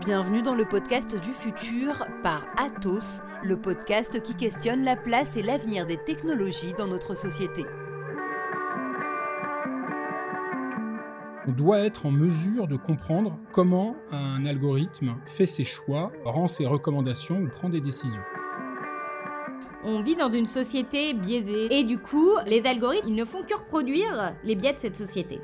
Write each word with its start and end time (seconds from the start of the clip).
Bienvenue 0.00 0.40
dans 0.40 0.54
le 0.54 0.64
podcast 0.64 1.14
du 1.20 1.30
futur 1.30 2.06
par 2.22 2.46
Atos, 2.56 3.20
le 3.42 3.60
podcast 3.60 4.22
qui 4.22 4.34
questionne 4.34 4.82
la 4.82 4.96
place 4.96 5.36
et 5.36 5.42
l'avenir 5.42 5.84
des 5.84 5.98
technologies 5.98 6.72
dans 6.72 6.86
notre 6.86 7.14
société. 7.14 7.66
On 11.46 11.52
doit 11.52 11.80
être 11.80 12.06
en 12.06 12.10
mesure 12.10 12.66
de 12.66 12.76
comprendre 12.76 13.38
comment 13.52 13.94
un 14.10 14.46
algorithme 14.46 15.16
fait 15.26 15.44
ses 15.44 15.64
choix, 15.64 16.10
rend 16.24 16.48
ses 16.48 16.64
recommandations 16.64 17.38
ou 17.38 17.48
prend 17.48 17.68
des 17.68 17.82
décisions. 17.82 18.22
On 19.84 20.00
vit 20.00 20.16
dans 20.16 20.32
une 20.32 20.46
société 20.46 21.12
biaisée 21.12 21.78
et 21.78 21.84
du 21.84 21.98
coup, 21.98 22.30
les 22.46 22.64
algorithmes, 22.64 23.08
ils 23.08 23.14
ne 23.14 23.26
font 23.26 23.42
que 23.42 23.54
reproduire 23.54 24.34
les 24.44 24.54
biais 24.54 24.72
de 24.72 24.78
cette 24.78 24.96
société. 24.96 25.40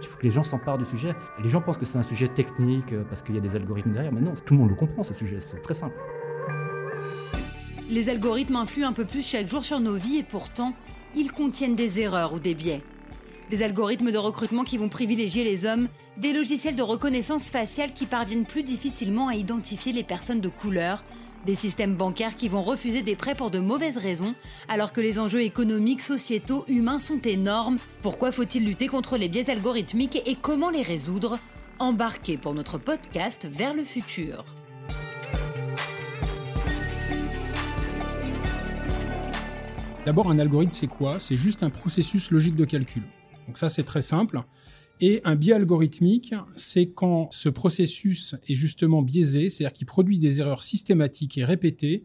Il 0.00 0.06
faut 0.06 0.16
que 0.18 0.24
les 0.24 0.30
gens 0.30 0.42
s'emparent 0.42 0.78
du 0.78 0.84
sujet. 0.84 1.14
Les 1.42 1.48
gens 1.48 1.60
pensent 1.60 1.78
que 1.78 1.86
c'est 1.86 1.98
un 1.98 2.02
sujet 2.02 2.28
technique 2.28 2.92
euh, 2.92 3.04
parce 3.04 3.22
qu'il 3.22 3.34
y 3.34 3.38
a 3.38 3.40
des 3.40 3.56
algorithmes 3.56 3.92
derrière, 3.92 4.12
mais 4.12 4.20
non, 4.20 4.34
tout 4.34 4.54
le 4.54 4.60
monde 4.60 4.70
le 4.70 4.76
comprend 4.76 5.02
ce 5.02 5.14
sujet, 5.14 5.38
c'est 5.40 5.60
très 5.62 5.74
simple. 5.74 5.96
Les 7.88 8.08
algorithmes 8.08 8.56
influent 8.56 8.88
un 8.88 8.92
peu 8.92 9.04
plus 9.04 9.26
chaque 9.26 9.48
jour 9.48 9.64
sur 9.64 9.78
nos 9.80 9.96
vies 9.96 10.18
et 10.18 10.22
pourtant, 10.22 10.74
ils 11.14 11.32
contiennent 11.32 11.76
des 11.76 12.00
erreurs 12.00 12.32
ou 12.32 12.40
des 12.40 12.54
biais. 12.54 12.82
Des 13.50 13.62
algorithmes 13.62 14.10
de 14.10 14.18
recrutement 14.18 14.64
qui 14.64 14.76
vont 14.76 14.88
privilégier 14.88 15.44
les 15.44 15.66
hommes, 15.66 15.88
des 16.16 16.32
logiciels 16.32 16.74
de 16.74 16.82
reconnaissance 16.82 17.48
faciale 17.48 17.92
qui 17.92 18.06
parviennent 18.06 18.44
plus 18.44 18.64
difficilement 18.64 19.28
à 19.28 19.36
identifier 19.36 19.92
les 19.92 20.02
personnes 20.02 20.40
de 20.40 20.48
couleur, 20.48 21.04
des 21.46 21.54
systèmes 21.54 21.94
bancaires 21.94 22.36
qui 22.36 22.48
vont 22.48 22.62
refuser 22.62 23.00
des 23.00 23.16
prêts 23.16 23.34
pour 23.34 23.50
de 23.50 23.58
mauvaises 23.58 23.96
raisons, 23.96 24.34
alors 24.68 24.92
que 24.92 25.00
les 25.00 25.18
enjeux 25.18 25.42
économiques, 25.42 26.02
sociétaux, 26.02 26.66
humains 26.68 26.98
sont 26.98 27.20
énormes. 27.22 27.78
Pourquoi 28.02 28.32
faut-il 28.32 28.66
lutter 28.66 28.88
contre 28.88 29.16
les 29.16 29.30
biais 29.30 29.48
algorithmiques 29.48 30.20
et 30.26 30.34
comment 30.34 30.68
les 30.68 30.82
résoudre? 30.82 31.38
Embarquez 31.78 32.36
pour 32.36 32.52
notre 32.52 32.76
podcast 32.76 33.48
vers 33.50 33.74
le 33.74 33.84
futur. 33.84 34.44
D'abord, 40.04 40.30
un 40.30 40.38
algorithme, 40.38 40.72
c'est 40.74 40.86
quoi? 40.86 41.18
C'est 41.20 41.36
juste 41.36 41.62
un 41.62 41.70
processus 41.70 42.30
logique 42.30 42.56
de 42.56 42.64
calcul. 42.64 43.02
Donc 43.46 43.58
ça, 43.58 43.68
c'est 43.68 43.84
très 43.84 44.02
simple. 44.02 44.42
Et 45.00 45.20
un 45.24 45.34
biais 45.34 45.54
algorithmique, 45.54 46.34
c'est 46.56 46.86
quand 46.86 47.28
ce 47.32 47.48
processus 47.48 48.34
est 48.48 48.54
justement 48.54 49.02
biaisé, 49.02 49.50
c'est-à-dire 49.50 49.74
qu'il 49.74 49.86
produit 49.86 50.18
des 50.18 50.40
erreurs 50.40 50.64
systématiques 50.64 51.36
et 51.38 51.44
répétées 51.44 52.04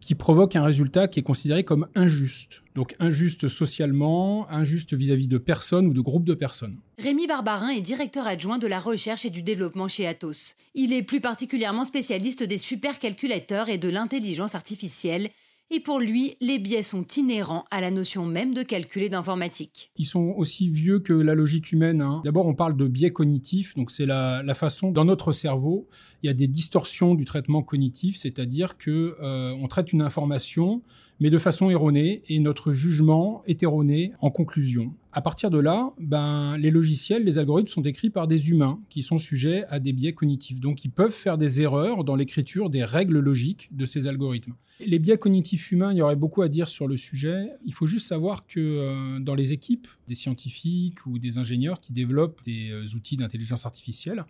qui 0.00 0.14
provoquent 0.14 0.56
un 0.56 0.64
résultat 0.64 1.08
qui 1.08 1.20
est 1.20 1.22
considéré 1.22 1.62
comme 1.62 1.86
injuste. 1.94 2.62
Donc 2.74 2.96
injuste 2.98 3.48
socialement, 3.48 4.50
injuste 4.50 4.94
vis-à-vis 4.94 5.28
de 5.28 5.36
personnes 5.38 5.86
ou 5.86 5.92
de 5.92 6.00
groupes 6.00 6.24
de 6.24 6.34
personnes. 6.34 6.78
Rémi 6.98 7.26
Barbarin 7.26 7.68
est 7.68 7.82
directeur 7.82 8.26
adjoint 8.26 8.58
de 8.58 8.66
la 8.66 8.80
recherche 8.80 9.26
et 9.26 9.30
du 9.30 9.42
développement 9.42 9.88
chez 9.88 10.06
Atos. 10.06 10.56
Il 10.74 10.94
est 10.94 11.02
plus 11.02 11.20
particulièrement 11.20 11.84
spécialiste 11.84 12.42
des 12.42 12.58
supercalculateurs 12.58 13.68
et 13.68 13.78
de 13.78 13.90
l'intelligence 13.90 14.54
artificielle 14.54 15.28
et 15.70 15.80
pour 15.80 16.00
lui, 16.00 16.36
les 16.40 16.58
biais 16.58 16.82
sont 16.82 17.06
inhérents 17.16 17.64
à 17.70 17.80
la 17.80 17.90
notion 17.90 18.26
même 18.26 18.54
de 18.54 18.62
calcul 18.62 19.02
et 19.04 19.08
d'informatique. 19.08 19.92
Ils 19.96 20.04
sont 20.04 20.34
aussi 20.36 20.68
vieux 20.68 20.98
que 20.98 21.12
la 21.12 21.34
logique 21.34 21.70
humaine. 21.70 22.00
Hein. 22.00 22.22
D'abord, 22.24 22.46
on 22.46 22.54
parle 22.54 22.76
de 22.76 22.88
biais 22.88 23.12
cognitifs, 23.12 23.74
donc 23.76 23.90
c'est 23.90 24.06
la, 24.06 24.42
façon, 24.54 24.90
dans 24.90 25.04
notre 25.04 25.30
cerveau, 25.32 25.88
il 26.22 26.26
y 26.26 26.30
a 26.30 26.34
des 26.34 26.48
distorsions 26.48 27.14
du 27.14 27.24
traitement 27.24 27.62
cognitif, 27.62 28.16
c'est-à-dire 28.16 28.76
que 28.78 29.16
euh, 29.22 29.52
on 29.60 29.68
traite 29.68 29.92
une 29.92 30.02
information, 30.02 30.82
mais 31.20 31.30
de 31.30 31.38
façon 31.38 31.70
erronée, 31.70 32.22
et 32.28 32.40
notre 32.40 32.72
jugement 32.72 33.42
est 33.46 33.62
erroné 33.62 34.12
en 34.20 34.30
conclusion. 34.30 34.94
À 35.12 35.20
partir 35.20 35.50
de 35.50 35.58
là, 35.58 35.92
ben, 35.98 36.56
les 36.56 36.70
logiciels, 36.70 37.24
les 37.24 37.38
algorithmes 37.38 37.68
sont 37.68 37.82
écrits 37.82 38.10
par 38.10 38.26
des 38.26 38.50
humains 38.50 38.80
qui 38.88 39.02
sont 39.02 39.18
sujets 39.18 39.64
à 39.68 39.80
des 39.80 39.92
biais 39.92 40.14
cognitifs. 40.14 40.60
Donc, 40.60 40.84
ils 40.84 40.90
peuvent 40.90 41.12
faire 41.12 41.36
des 41.36 41.60
erreurs 41.60 42.04
dans 42.04 42.16
l'écriture 42.16 42.70
des 42.70 42.84
règles 42.84 43.18
logiques 43.18 43.68
de 43.72 43.84
ces 43.84 44.06
algorithmes. 44.06 44.54
Les 44.78 44.98
biais 44.98 45.18
cognitifs 45.18 45.72
humains, 45.72 45.92
il 45.92 45.98
y 45.98 46.02
aurait 46.02 46.16
beaucoup 46.16 46.40
à 46.42 46.48
dire 46.48 46.68
sur 46.68 46.88
le 46.88 46.96
sujet. 46.96 47.50
Il 47.66 47.74
faut 47.74 47.86
juste 47.86 48.06
savoir 48.06 48.46
que 48.46 48.60
euh, 48.60 49.20
dans 49.20 49.34
les 49.34 49.52
équipes 49.52 49.88
des 50.08 50.14
scientifiques 50.14 51.04
ou 51.06 51.18
des 51.18 51.36
ingénieurs 51.36 51.80
qui 51.80 51.92
développent 51.92 52.42
des 52.44 52.70
euh, 52.70 52.96
outils 52.96 53.16
d'intelligence 53.16 53.66
artificielle, 53.66 54.24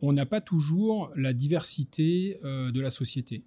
on 0.00 0.12
n'a 0.12 0.26
pas 0.26 0.40
toujours 0.40 1.10
la 1.16 1.32
diversité 1.32 2.38
euh, 2.44 2.70
de 2.70 2.80
la 2.80 2.90
société. 2.90 3.42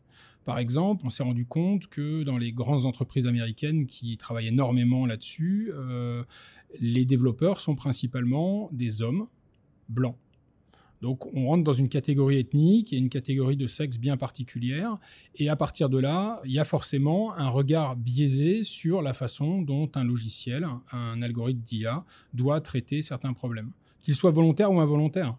Par 0.46 0.57
exemple, 0.59 1.06
on 1.06 1.09
s'est 1.09 1.24
rendu 1.24 1.46
compte 1.46 1.88
que 1.88 2.24
dans 2.24 2.38
les 2.38 2.52
grandes 2.52 2.85
entreprises 2.85 3.28
américaines 3.28 3.85
qui 3.85 4.18
travaillent 4.18 4.47
énormément 4.47 5.06
là-dessus, 5.06 5.72
les 6.79 7.06
développeurs 7.06 7.59
sont 7.59 7.75
principalement 7.75 8.69
des 8.72 9.01
hommes 9.01 9.28
blancs. 9.90 10.16
Donc 11.01 11.25
on 11.35 11.47
rentre 11.47 11.63
dans 11.63 11.74
une 11.74 11.90
catégorie 11.90 12.38
ethnique 12.38 12.94
et 12.94 12.97
une 12.97 13.09
catégorie 13.09 13.57
de 13.57 13.66
sexe 13.66 13.97
bien 13.97 14.18
particulière. 14.18 14.97
Et 15.35 15.50
à 15.50 15.56
partir 15.56 15.90
de 15.90 15.97
là, 15.97 16.41
il 16.46 16.51
y 16.51 16.59
a 16.59 16.63
forcément 16.63 17.34
un 17.34 17.50
regard 17.50 17.96
biaisé 17.96 18.63
sur 18.63 19.01
la 19.01 19.13
façon 19.13 19.62
dont 19.63 19.90
un 19.96 20.03
logiciel, 20.03 20.68
un 20.91 21.22
algorithme 21.22 21.62
d'IA, 21.62 22.06
doit 22.34 22.62
traiter 22.62 23.01
certains 23.01 23.34
problèmes, 23.34 23.72
qu'ils 24.01 24.16
soient 24.16 24.31
volontaires 24.31 24.72
ou 24.72 24.80
involontaires. 24.80 25.35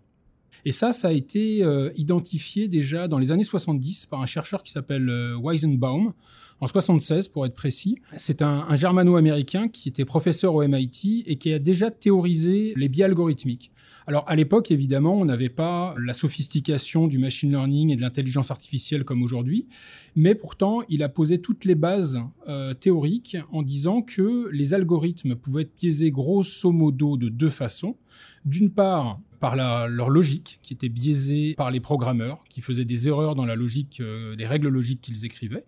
Et 0.64 0.72
ça, 0.72 0.92
ça 0.92 1.08
a 1.08 1.12
été 1.12 1.62
euh, 1.62 1.90
identifié 1.96 2.68
déjà 2.68 3.08
dans 3.08 3.18
les 3.18 3.32
années 3.32 3.44
70 3.44 4.06
par 4.06 4.20
un 4.20 4.26
chercheur 4.26 4.62
qui 4.62 4.70
s'appelle 4.70 5.08
euh, 5.08 5.36
Weizenbaum, 5.36 6.12
en 6.62 6.68
76 6.68 7.26
pour 7.26 7.44
être 7.44 7.56
précis. 7.56 7.96
C'est 8.16 8.40
un, 8.40 8.74
germano-américain 8.76 9.66
qui 9.66 9.88
était 9.88 10.04
professeur 10.04 10.54
au 10.54 10.66
MIT 10.66 11.24
et 11.26 11.34
qui 11.34 11.52
a 11.52 11.58
déjà 11.58 11.90
théorisé 11.90 12.72
les 12.76 12.88
biais 12.88 13.04
algorithmiques. 13.04 13.72
Alors 14.06 14.24
à 14.28 14.36
l'époque, 14.36 14.70
évidemment, 14.70 15.14
on 15.14 15.24
n'avait 15.24 15.48
pas 15.48 15.96
la 15.98 16.12
sophistication 16.12 17.08
du 17.08 17.18
machine 17.18 17.50
learning 17.50 17.90
et 17.90 17.96
de 17.96 18.00
l'intelligence 18.00 18.52
artificielle 18.52 19.04
comme 19.04 19.24
aujourd'hui, 19.24 19.66
mais 20.14 20.36
pourtant, 20.36 20.82
il 20.88 21.02
a 21.02 21.08
posé 21.08 21.40
toutes 21.40 21.64
les 21.64 21.74
bases 21.74 22.20
euh, 22.48 22.74
théoriques 22.74 23.36
en 23.50 23.62
disant 23.62 24.00
que 24.00 24.48
les 24.52 24.72
algorithmes 24.72 25.34
pouvaient 25.34 25.62
être 25.62 25.76
biaisés 25.76 26.12
grosso 26.12 26.70
modo 26.70 27.16
de 27.16 27.28
deux 27.28 27.50
façons. 27.50 27.96
D'une 28.44 28.70
part, 28.70 29.20
par 29.42 29.56
leur 29.56 30.08
logique, 30.08 30.60
qui 30.62 30.72
était 30.72 30.88
biaisée 30.88 31.54
par 31.56 31.72
les 31.72 31.80
programmeurs, 31.80 32.44
qui 32.48 32.60
faisaient 32.60 32.84
des 32.84 33.08
erreurs 33.08 33.34
dans 33.34 33.44
la 33.44 33.56
logique, 33.56 33.98
euh, 34.00 34.36
les 34.36 34.46
règles 34.46 34.68
logiques 34.68 35.00
qu'ils 35.00 35.24
écrivaient. 35.24 35.64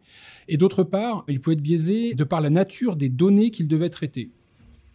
Et 0.47 0.57
d'autre 0.57 0.84
part, 0.85 1.25
ils 1.29 1.41
pouvaient 1.41 1.55
être 1.55 1.63
biaisés 1.63 2.15
de 2.15 2.25
par 2.25 2.41
la 2.41 2.51
nature 2.51 2.97
des 2.97 3.09
données 3.09 3.51
qu'ils 3.51 3.69
devaient 3.69 3.91
traiter. 3.91 4.31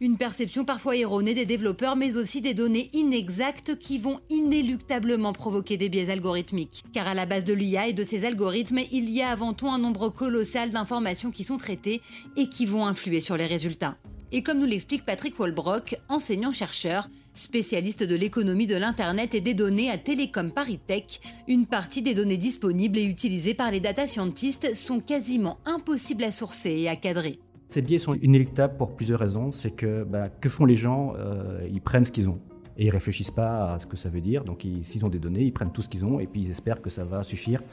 Une 0.01 0.15
perception 0.15 0.63
parfois 0.63 0.95
erronée 0.95 1.33
des 1.33 1.45
développeurs, 1.45 1.97
mais 1.97 2.15
aussi 2.15 2.39
des 2.39 2.53
données 2.53 2.89
inexactes 2.93 3.77
qui 3.77 3.97
vont 3.97 4.21
inéluctablement 4.29 5.33
provoquer 5.33 5.75
des 5.75 5.89
biais 5.89 6.09
algorithmiques. 6.09 6.85
Car 6.93 7.05
à 7.05 7.13
la 7.13 7.25
base 7.25 7.43
de 7.43 7.53
l'IA 7.53 7.89
et 7.89 7.93
de 7.93 8.03
ces 8.03 8.23
algorithmes, 8.23 8.79
il 8.93 9.09
y 9.09 9.21
a 9.21 9.27
avant 9.27 9.51
tout 9.51 9.67
un 9.67 9.77
nombre 9.77 10.07
colossal 10.07 10.71
d'informations 10.71 11.31
qui 11.31 11.43
sont 11.43 11.57
traitées 11.57 12.01
et 12.37 12.47
qui 12.47 12.65
vont 12.65 12.85
influer 12.85 13.19
sur 13.19 13.35
les 13.35 13.45
résultats. 13.45 13.97
Et 14.31 14.43
comme 14.43 14.59
nous 14.59 14.67
l'explique 14.67 15.05
Patrick 15.05 15.39
Walbrock, 15.39 15.95
enseignant-chercheur, 16.07 17.09
spécialiste 17.33 18.03
de 18.03 18.15
l'économie 18.15 18.67
de 18.67 18.75
l'Internet 18.75 19.33
et 19.33 19.41
des 19.41 19.55
données 19.55 19.89
à 19.89 19.97
Télécom 19.97 20.51
Paris 20.51 20.79
Tech, 20.85 21.19
une 21.47 21.65
partie 21.65 22.03
des 22.03 22.13
données 22.13 22.37
disponibles 22.37 22.99
et 22.99 23.03
utilisées 23.03 23.55
par 23.55 23.71
les 23.71 23.79
data 23.79 24.05
scientists 24.05 24.75
sont 24.75 24.99
quasiment 24.99 25.57
impossibles 25.65 26.23
à 26.23 26.31
sourcer 26.31 26.69
et 26.69 26.89
à 26.89 26.95
cadrer. 26.95 27.39
Ces 27.69 27.81
biais 27.81 27.97
sont 27.97 28.13
inéluctables 28.13 28.77
pour 28.77 28.95
plusieurs 28.95 29.19
raisons. 29.19 29.51
C'est 29.51 29.71
que 29.71 30.03
bah, 30.03 30.29
que 30.29 30.49
font 30.49 30.65
les 30.65 30.75
gens? 30.75 31.13
Euh, 31.17 31.67
Ils 31.71 31.81
prennent 31.81 32.05
ce 32.05 32.11
qu'ils 32.11 32.29
ont 32.29 32.39
et 32.77 32.85
ils 32.85 32.89
réfléchissent 32.91 33.31
pas 33.31 33.73
à 33.73 33.79
ce 33.79 33.87
que 33.87 33.97
ça 33.97 34.09
veut 34.09 34.21
dire. 34.21 34.43
Donc 34.43 34.63
s'ils 34.83 35.03
ont 35.03 35.09
des 35.09 35.19
données, 35.19 35.43
ils 35.43 35.53
prennent 35.53 35.71
tout 35.71 35.81
ce 35.81 35.89
qu'ils 35.89 36.05
ont 36.05 36.19
et 36.19 36.27
puis 36.27 36.41
ils 36.41 36.51
espèrent 36.51 36.81
que 36.81 36.91
ça 36.91 37.03
va 37.03 37.23
suffire 37.23 37.63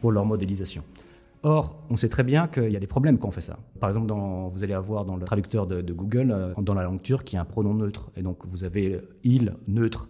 pour 0.00 0.10
leur 0.10 0.24
modélisation. 0.24 0.82
Or, 1.42 1.84
on 1.88 1.96
sait 1.96 2.08
très 2.08 2.24
bien 2.24 2.48
qu'il 2.48 2.70
y 2.70 2.76
a 2.76 2.80
des 2.80 2.86
problèmes 2.86 3.18
quand 3.18 3.28
on 3.28 3.32
fait 3.32 3.40
ça. 3.40 3.58
Par 3.80 3.90
exemple, 3.90 4.12
vous 4.52 4.64
allez 4.64 4.74
avoir 4.74 5.04
dans 5.04 5.16
le 5.16 5.24
traducteur 5.24 5.66
de, 5.66 5.92
Google, 5.92 6.32
euh, 6.32 6.54
dans 6.58 6.74
la 6.74 6.82
langue 6.82 7.00
turque, 7.00 7.32
il 7.32 7.36
y 7.36 7.38
a 7.38 7.42
un 7.42 7.44
pronom 7.44 7.74
neutre. 7.74 8.10
Et 8.16 8.22
donc, 8.22 8.44
vous 8.46 8.64
avez 8.64 9.00
il 9.22 9.54
neutre, 9.68 10.08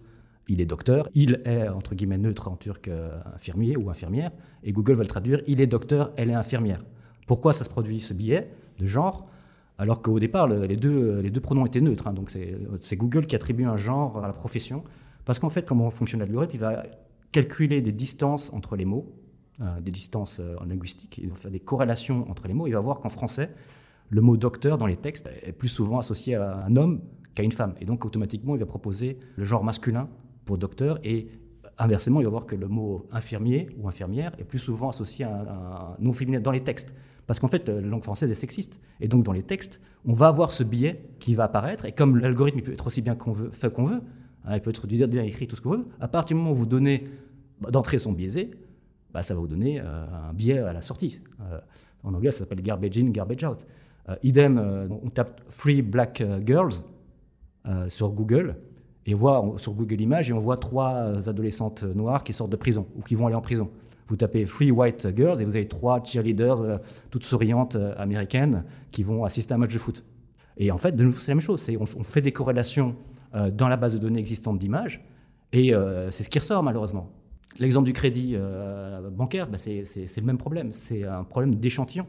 il 0.49 0.61
est 0.61 0.67
docteur. 0.67 1.09
Il 1.15 1.43
est, 1.45 1.69
entre 1.69 1.95
guillemets, 1.95 2.19
neutre 2.19 2.49
en 2.49 2.57
turc, 2.57 2.89
euh, 2.89 3.19
infirmier 3.35 3.77
ou 3.77 3.91
infirmière. 3.91 4.31
Et 4.63 4.73
Google 4.73 4.95
va 4.95 5.03
le 5.03 5.09
traduire, 5.09 5.43
il 5.47 5.61
est 5.61 5.67
docteur, 5.67 6.13
elle 6.17 6.31
est 6.31 6.35
infirmière. 6.35 6.83
Pourquoi 7.27 7.53
ça 7.53 7.65
se 7.65 7.69
produit, 7.69 8.01
ce 8.01 8.15
biais 8.15 8.51
de 8.79 8.87
genre? 8.87 9.29
Alors 9.77 10.03
qu'au 10.03 10.19
départ, 10.19 10.49
les 10.49 10.77
deux, 10.77 11.21
les 11.21 11.31
deux 11.31 11.41
pronoms 11.41 11.65
étaient 11.65 11.81
neutres. 11.81 12.09
Hein. 12.09 12.13
donc 12.13 12.31
c'est 12.31 12.97
Google 12.97 13.27
qui 13.27 13.37
attribue 13.37 13.65
un 13.65 13.77
genre 13.77 14.25
à 14.25 14.27
la 14.27 14.33
profession. 14.33 14.83
Parce 15.25 15.39
qu'en 15.39 15.51
fait, 15.51 15.67
comment 15.67 15.91
fonctionne 15.91 16.21
l'algorithme? 16.21 16.53
Il 16.55 16.61
va 16.61 16.85
calculer 17.33 17.81
des 17.83 17.93
distances 17.93 18.53
entre 18.53 18.77
les 18.77 18.87
mots, 18.87 19.07
euh, 19.07 19.28
des 19.81 19.91
distances 19.91 20.39
euh, 20.41 20.57
en 20.61 20.65
linguistique, 20.67 21.19
il 21.23 21.29
va 21.29 21.35
faire 21.35 21.51
des 21.51 21.61
corrélations 21.61 22.31
entre 22.31 22.49
les 22.49 22.55
mots. 22.55 22.67
Il 22.67 22.73
va 22.73 22.81
voir 22.81 23.01
qu'en 23.01 23.09
français, 23.09 23.51
le 24.11 24.21
mot 24.21 24.37
docteur 24.37 24.79
dans 24.79 24.87
les 24.87 24.97
textes 24.97 25.29
est 25.43 25.53
plus 25.53 25.69
souvent 25.69 25.99
associé 25.99 26.35
à 26.35 26.65
un 26.65 26.77
homme 26.77 27.01
qu'à 27.35 27.43
une 27.43 27.53
femme. 27.53 27.75
Et 27.81 27.85
donc 27.85 28.05
automatiquement, 28.05 28.55
il 28.55 28.61
va 28.61 28.67
proposer 28.67 29.19
le 29.37 29.45
genre 29.45 29.65
masculin 29.65 30.09
pour 30.45 30.59
docteur 30.59 30.99
et 31.05 31.29
inversement, 31.77 32.21
il 32.21 32.25
va 32.25 32.31
voir 32.31 32.47
que 32.47 32.57
le 32.57 32.67
mot 32.67 33.07
infirmier 33.13 33.69
ou 33.79 33.89
infirmière 33.89 34.33
est 34.39 34.45
plus 34.45 34.59
souvent 34.59 34.89
associé 34.89 35.25
à 35.25 35.95
un 35.99 36.03
nom 36.03 36.13
féminin 36.13 36.41
dans 36.41 36.51
les 36.51 36.63
textes. 36.63 36.95
Parce 37.27 37.39
qu'en 37.39 37.49
fait, 37.49 37.69
la 37.69 37.83
langue 37.83 38.03
française 38.03 38.31
est 38.31 38.35
sexiste. 38.35 38.81
Et 39.01 39.07
donc, 39.07 39.23
dans 39.23 39.33
les 39.33 39.43
textes, 39.43 39.83
on 40.07 40.15
va 40.15 40.29
avoir 40.29 40.51
ce 40.51 40.65
biais 40.65 41.05
qui 41.19 41.35
va 41.35 41.45
apparaître. 41.45 41.85
Et 41.85 41.93
comme 41.93 42.17
l'algorithme 42.17 42.63
peut 42.63 42.73
être 42.73 42.87
aussi 42.87 43.03
bien 43.03 43.15
qu'on 43.15 43.33
veut, 43.33 43.51
fait 43.51 43.71
qu'on 43.71 43.85
veut, 43.85 44.01
Hein, 44.49 44.57
il 44.57 44.61
peut 44.61 44.71
être 44.71 44.87
du 44.87 45.03
écrit, 45.21 45.47
tout 45.47 45.57
ce 45.57 45.63
vous 45.63 45.71
voulez. 45.71 45.85
À 46.01 46.09
partir 46.09 46.37
du 46.37 46.43
moment 46.43 46.53
où 46.53 46.57
vous 46.57 46.67
donnez 46.67 47.07
bah, 47.61 47.71
d'entrée 47.71 47.99
son 47.99 48.13
biaisé, 48.13 48.51
bah, 49.13 49.23
ça 49.23 49.35
va 49.35 49.41
vous 49.41 49.47
donner 49.47 49.81
euh, 49.81 50.07
un 50.29 50.33
biais 50.33 50.59
à 50.59 50.73
la 50.73 50.83
sortie. 50.83 51.21
Euh, 51.41 51.59
en 52.05 52.15
anglais, 52.15 52.31
ça 52.31 52.41
s'appelle 52.41 52.63
garbage 52.63 52.99
in, 52.99 53.11
garbage 53.11 53.45
out. 53.45 53.67
Euh, 54.09 54.17
idem, 54.23 54.59
on 55.03 55.11
tape 55.11 55.41
Free 55.51 55.83
Black 55.83 56.23
Girls 56.45 56.85
sur 57.89 58.11
Google 58.11 58.57
et 59.05 59.13
voit 59.13 59.45
sur 59.59 59.75
Google 59.75 60.01
Images 60.01 60.31
et 60.31 60.33
on 60.33 60.39
voit 60.39 60.57
trois 60.57 61.29
adolescentes 61.29 61.83
noires 61.83 62.25
qui 62.25 62.33
sortent 62.33 62.51
de 62.51 62.57
prison 62.57 62.87
ou 62.97 63.03
qui 63.03 63.15
vont 63.15 63.27
aller 63.27 63.37
en 63.37 63.43
prison. 63.43 63.69
Vous 64.07 64.17
tapez 64.17 64.47
Free 64.47 64.71
White 64.71 65.09
Girls 65.15 65.43
et 65.43 65.45
vous 65.45 65.55
avez 65.55 65.69
trois 65.69 66.03
cheerleaders 66.03 66.81
toutes 67.11 67.25
souriantes 67.25 67.77
américaines 67.99 68.65
qui 68.91 69.03
vont 69.03 69.25
assister 69.25 69.53
à 69.53 69.57
un 69.57 69.59
match 69.59 69.75
de 69.75 69.79
foot. 69.79 70.03
Et 70.57 70.71
en 70.71 70.79
fait, 70.79 70.95
c'est 71.19 71.33
la 71.33 71.35
même 71.35 71.43
chose. 71.43 71.63
On 71.79 72.05
fait 72.05 72.23
des 72.23 72.33
corrélations 72.33 72.97
dans 73.53 73.69
la 73.69 73.77
base 73.77 73.93
de 73.93 73.99
données 73.99 74.21
existante 74.21 74.59
d'images 74.59 75.05
et 75.53 75.75
c'est 76.11 76.23
ce 76.23 76.29
qui 76.31 76.39
ressort 76.39 76.63
malheureusement. 76.63 77.11
L'exemple 77.59 77.87
du 77.87 77.93
crédit 77.93 78.33
euh, 78.35 79.11
bancaire, 79.11 79.49
bah, 79.49 79.59
c'est 79.59 79.85
le 80.17 80.23
même 80.23 80.39
problème. 80.39 80.73
C'est 80.73 81.05
un 81.05 81.25
problème 81.25 81.55
d'échantillon. 81.57 82.07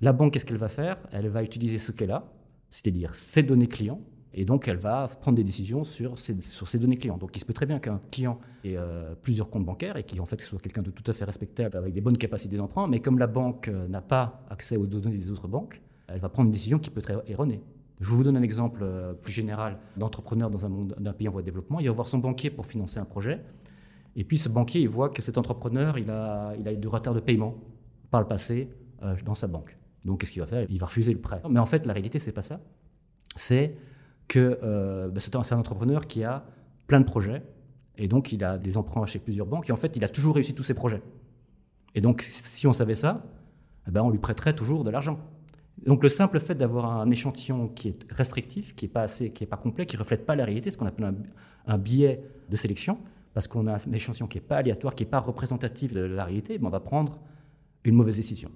La 0.00 0.12
banque, 0.12 0.32
qu'est-ce 0.32 0.46
qu'elle 0.46 0.56
va 0.56 0.68
faire? 0.68 0.98
Elle 1.12 1.28
va 1.28 1.42
utiliser 1.42 1.78
ce 1.78 1.92
qu'elle 1.92 2.10
a, 2.10 2.24
c'est-à-dire 2.70 3.14
ses 3.14 3.42
données 3.42 3.66
clients, 3.66 4.00
et 4.32 4.44
donc 4.44 4.68
elle 4.68 4.76
va 4.76 5.08
prendre 5.08 5.36
des 5.36 5.44
décisions 5.44 5.84
sur 5.84 6.18
sur 6.18 6.66
données 6.78 6.96
clients. 6.96 7.18
Donc 7.18 7.36
il 7.36 7.40
se 7.40 7.44
peut 7.44 7.52
très 7.52 7.66
bien 7.66 7.78
qu'un 7.78 8.00
client 8.10 8.38
ait 8.64 8.76
euh, 8.76 9.14
plusieurs 9.22 9.50
comptes 9.50 9.64
bancaires 9.64 9.96
et 9.96 10.04
qu'il 10.04 10.20
en 10.20 10.26
fait, 10.26 10.40
soit 10.40 10.58
quelqu'un 10.58 10.82
de 10.82 10.90
tout 10.90 11.08
à 11.10 11.12
fait 11.12 11.24
respectable 11.24 11.76
avec 11.76 11.92
des 11.92 12.00
bonnes 12.00 12.18
capacités 12.18 12.56
d'emprunt, 12.56 12.86
mais 12.88 13.00
comme 13.00 13.18
la 13.18 13.26
banque 13.26 13.68
euh, 13.68 13.88
n'a 13.88 14.00
pas 14.00 14.44
accès 14.50 14.76
aux 14.76 14.86
données 14.86 15.16
des 15.16 15.30
autres 15.30 15.48
banques, 15.48 15.80
elle 16.08 16.20
va 16.20 16.28
prendre 16.28 16.46
une 16.46 16.52
décision 16.52 16.78
qui 16.78 16.90
peut 16.90 17.00
être 17.00 17.22
erronée. 17.28 17.60
Je 18.00 18.08
vous 18.08 18.24
donne 18.24 18.38
un 18.38 18.42
exemple 18.42 18.82
plus 19.20 19.32
général 19.32 19.78
d'entrepreneur 19.98 20.48
dans 20.48 20.64
un, 20.64 20.70
d'un 20.98 21.12
pays 21.12 21.28
en 21.28 21.32
voie 21.32 21.42
de 21.42 21.46
développement. 21.46 21.80
Il 21.80 21.86
va 21.86 21.92
voir 21.92 22.08
son 22.08 22.16
banquier 22.16 22.48
pour 22.48 22.64
financer 22.64 22.98
un 22.98 23.04
projet. 23.04 23.42
Et 24.16 24.24
puis 24.24 24.38
ce 24.38 24.48
banquier, 24.48 24.80
il 24.80 24.88
voit 24.88 25.10
que 25.10 25.22
cet 25.22 25.38
entrepreneur, 25.38 25.98
il 25.98 26.10
a, 26.10 26.54
il 26.58 26.66
a 26.66 26.74
du 26.74 26.88
retard 26.88 27.14
de 27.14 27.20
paiement 27.20 27.56
par 28.10 28.20
le 28.20 28.26
passé 28.26 28.68
euh, 29.02 29.14
dans 29.24 29.34
sa 29.34 29.46
banque. 29.46 29.76
Donc 30.04 30.20
qu'est-ce 30.20 30.32
qu'il 30.32 30.42
va 30.42 30.46
faire? 30.46 30.66
Il 30.68 30.78
va 30.78 30.86
refuser 30.86 31.12
le 31.12 31.20
prêt. 31.20 31.40
Mais 31.48 31.60
en 31.60 31.66
fait, 31.66 31.86
la 31.86 31.92
réalité, 31.92 32.18
c'est 32.18 32.32
pas 32.32 32.42
ça. 32.42 32.60
C'est 33.36 33.76
que 34.28 34.58
euh, 34.62 35.08
bah, 35.08 35.20
c'est 35.20 35.34
un, 35.36 35.58
entrepreneur 35.58 36.06
qui 36.06 36.24
a 36.24 36.44
plein 36.86 37.00
de 37.00 37.04
projets, 37.04 37.42
et 37.96 38.08
donc 38.08 38.32
il 38.32 38.42
a 38.44 38.58
des 38.58 38.76
emprunts 38.76 39.06
chez 39.06 39.18
plusieurs 39.18 39.46
banques, 39.46 39.68
et 39.68 39.72
en 39.72 39.76
fait, 39.76 39.96
il 39.96 40.04
a 40.04 40.08
toujours 40.08 40.34
réussi 40.34 40.54
tous 40.54 40.62
ses 40.62 40.74
projets. 40.74 41.02
Et 41.94 42.00
donc, 42.00 42.22
si 42.22 42.66
on 42.66 42.72
savait 42.72 42.94
ça, 42.94 43.22
eh 43.86 43.90
ben, 43.90 44.02
on 44.02 44.10
lui 44.10 44.18
prêterait 44.18 44.54
toujours 44.54 44.84
de 44.84 44.90
l'argent. 44.90 45.18
Donc 45.84 46.02
le 46.02 46.08
simple 46.08 46.40
fait 46.40 46.54
d'avoir 46.54 47.00
un 47.00 47.10
échantillon 47.10 47.68
qui 47.68 47.88
est 47.88 48.06
restrictif, 48.10 48.74
qui 48.74 48.84
n'est 48.84 48.90
pas 48.90 49.02
assez, 49.02 49.30
qui 49.30 49.44
est 49.44 49.46
pas 49.46 49.56
complet, 49.56 49.86
qui 49.86 49.96
reflète 49.96 50.26
pas 50.26 50.36
la 50.36 50.44
réalité, 50.44 50.70
ce 50.70 50.76
qu'on 50.76 50.86
appelle 50.86 51.14
un 51.66 51.78
biais 51.78 52.22
de 52.50 52.56
sélection, 52.56 52.98
parce 53.34 53.46
qu'on 53.46 53.66
a 53.66 53.74
un 53.74 53.92
échantillon 53.92 54.26
qui 54.26 54.38
n'est 54.38 54.44
pas 54.44 54.56
aléatoire, 54.58 54.94
qui 54.94 55.04
n'est 55.04 55.10
pas 55.10 55.20
représentatif 55.20 55.92
de 55.92 56.00
la 56.00 56.24
réalité, 56.24 56.58
on 56.62 56.68
va 56.68 56.80
prendre 56.80 57.18
une 57.84 57.94
mauvaise 57.94 58.16
décision. 58.16 58.50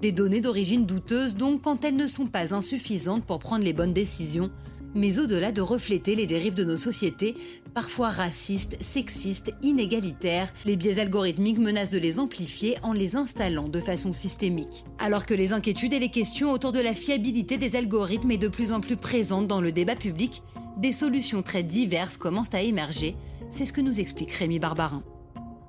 Des 0.00 0.12
données 0.12 0.40
d'origine 0.40 0.86
douteuse, 0.86 1.36
donc, 1.36 1.62
quand 1.62 1.84
elles 1.84 1.96
ne 1.96 2.06
sont 2.06 2.26
pas 2.26 2.54
insuffisantes 2.54 3.24
pour 3.24 3.38
prendre 3.38 3.64
les 3.64 3.72
bonnes 3.72 3.92
décisions, 3.92 4.50
mais 4.94 5.18
au-delà 5.18 5.52
de 5.52 5.60
refléter 5.60 6.14
les 6.14 6.26
dérives 6.26 6.54
de 6.54 6.64
nos 6.64 6.76
sociétés, 6.76 7.34
parfois 7.72 8.08
racistes, 8.08 8.76
sexistes, 8.82 9.52
inégalitaires, 9.62 10.52
les 10.64 10.76
biais 10.76 10.98
algorithmiques 10.98 11.58
menacent 11.58 11.90
de 11.90 11.98
les 11.98 12.18
amplifier 12.18 12.76
en 12.82 12.92
les 12.92 13.16
installant 13.16 13.68
de 13.68 13.80
façon 13.80 14.12
systémique. 14.12 14.84
Alors 14.98 15.24
que 15.24 15.34
les 15.34 15.52
inquiétudes 15.52 15.94
et 15.94 15.98
les 15.98 16.10
questions 16.10 16.52
autour 16.52 16.72
de 16.72 16.80
la 16.80 16.94
fiabilité 16.94 17.56
des 17.56 17.76
algorithmes 17.76 18.32
est 18.32 18.38
de 18.38 18.48
plus 18.48 18.72
en 18.72 18.80
plus 18.80 18.96
présentes 18.96 19.46
dans 19.46 19.60
le 19.60 19.72
débat 19.72 19.96
public, 19.96 20.42
des 20.78 20.92
solutions 20.92 21.42
très 21.42 21.62
diverses 21.62 22.16
commencent 22.16 22.54
à 22.54 22.62
émerger, 22.62 23.16
c'est 23.52 23.66
ce 23.66 23.72
que 23.74 23.82
nous 23.82 24.00
explique 24.00 24.32
Rémi 24.32 24.58
Barbarin. 24.58 25.04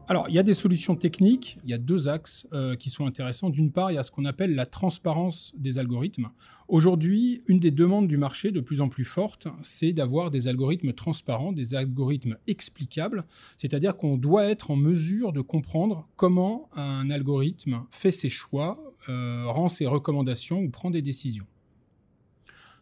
Alors, 0.08 0.30
il 0.30 0.36
y 0.36 0.40
a 0.40 0.44
des 0.44 0.54
solutions 0.54 0.96
techniques, 0.96 1.60
il 1.66 1.70
y 1.70 1.74
a 1.74 1.78
deux 1.78 2.08
axes 2.08 2.48
euh, 2.54 2.76
qui 2.76 2.90
sont 2.90 3.06
intéressants. 3.06 3.50
D'une 3.50 3.72
part, 3.72 3.92
il 3.92 3.96
y 3.96 3.98
a 3.98 4.04
ce 4.04 4.12
qu'on 4.12 4.24
appelle 4.24 4.56
la 4.56 4.66
transparence 4.66 5.54
des 5.58 5.78
algorithmes. 5.78 6.30
Aujourd'hui, 6.70 7.42
une 7.48 7.60
des 7.60 7.72
demandes 7.72 8.08
du 8.08 8.16
marché 8.16 8.52
de 8.52 8.62
plus 8.62 8.80
en 8.80 8.88
plus 8.88 9.04
forte, 9.04 9.48
c'est 9.62 9.92
d'avoir 9.92 10.32
des 10.32 10.48
algorithmes 10.48 10.94
transparents, 10.94 11.52
des 11.52 11.76
algorithmes 11.76 12.38
explicables, 12.48 13.26
c'est-à-dire 13.58 13.98
qu'on 13.98 14.16
doit 14.16 14.46
être 14.46 14.72
en 14.72 14.78
mesure 14.78 15.34
de 15.34 15.42
comprendre 15.42 16.08
comment 16.16 16.70
un 16.76 17.10
algorithme 17.10 17.84
fait 17.92 18.12
ses 18.12 18.30
choix, 18.30 18.96
euh, 19.10 19.44
rend 19.48 19.68
ses 19.68 19.88
recommandations 19.88 20.60
ou 20.62 20.70
prend 20.70 20.90
des 20.90 21.02
décisions. 21.02 21.46